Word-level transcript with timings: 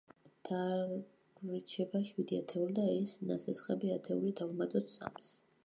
დაგვრჩება 0.47 2.01
შვიდი 2.09 2.39
ათეული 2.45 2.75
და 2.81 2.87
ეს 2.95 3.15
ნასესხები 3.29 3.95
ათეული 3.99 4.35
დავუმატოთ 4.43 4.93
სამს. 4.99 5.33